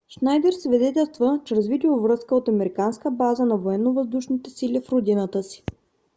[0.13, 5.63] шнайдер свидетелства чрез видеовръзка от американска база на военновъздушните сили в родината си